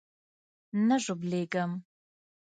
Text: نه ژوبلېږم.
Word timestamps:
نه 0.87 0.95
ژوبلېږم. 1.03 1.71